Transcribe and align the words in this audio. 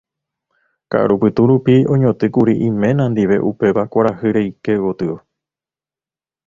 Ka'arupytũ 0.91 1.41
rupi 1.49 1.75
oñotỹkuri 1.93 2.53
iména 2.67 3.03
ndive 3.11 3.37
upéva 3.49 3.83
kuarahy 3.91 4.29
reike 4.35 4.73
gotyo. 4.83 5.15